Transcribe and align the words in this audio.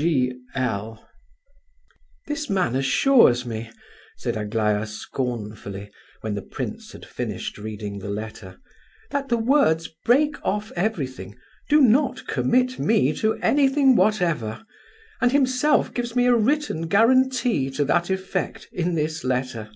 "G.L." 0.00 1.04
"This 2.28 2.48
man 2.48 2.76
assures 2.76 3.44
me," 3.44 3.68
said 4.16 4.36
Aglaya, 4.36 4.86
scornfully, 4.86 5.90
when 6.20 6.36
the 6.36 6.42
prince 6.42 6.92
had 6.92 7.04
finished 7.04 7.58
reading 7.58 7.98
the 7.98 8.08
letter, 8.08 8.58
"that 9.10 9.28
the 9.28 9.36
words 9.38 9.88
'break 10.04 10.36
off 10.44 10.70
everything' 10.76 11.36
do 11.68 11.80
not 11.80 12.28
commit 12.28 12.78
me 12.78 13.12
to 13.14 13.34
anything 13.38 13.96
whatever; 13.96 14.64
and 15.20 15.32
himself 15.32 15.92
gives 15.92 16.14
me 16.14 16.26
a 16.26 16.36
written 16.36 16.82
guarantee 16.86 17.68
to 17.70 17.84
that 17.84 18.08
effect, 18.08 18.68
in 18.70 18.94
this 18.94 19.24
letter. 19.24 19.68